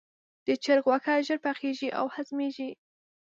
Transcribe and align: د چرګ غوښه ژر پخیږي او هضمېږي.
د 0.45 0.47
چرګ 0.63 0.83
غوښه 0.89 1.13
ژر 1.27 1.39
پخیږي 1.45 1.89
او 1.99 2.05
هضمېږي. 2.15 2.69